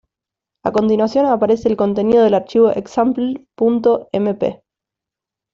[0.65, 4.63] A continuación aparece el contenido del archivo example.mp.